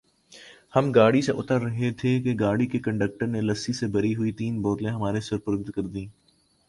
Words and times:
ہم 0.73 0.91
گاڑی 0.91 1.21
سے 1.21 1.31
اتر 1.33 1.61
رہے 1.61 1.91
تھے 1.99 2.17
کہ 2.21 2.33
گاڑی 2.39 2.65
کے 2.67 2.79
کلنڈر 2.79 3.27
نے 3.27 3.41
لسی 3.41 3.73
سے 3.73 3.87
بھری 3.89 4.15
ہوئی 4.15 4.31
تین 4.33 4.61
بوتلیں 4.61 4.91
ہمارے 4.91 5.21
سپرد 5.21 5.69
کر 5.69 5.87
دیں 5.87 6.05